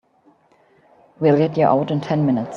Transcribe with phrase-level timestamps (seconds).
[1.19, 2.49] We'll get you out in ten minutes.